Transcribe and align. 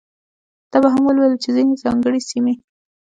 دا 0.71 0.77
به 0.83 0.89
هم 0.93 1.01
ولولو 1.05 1.41
چې 1.43 1.49
ځینې 1.55 1.73
ځانګړې 1.83 2.21
سیمې. 2.29 2.53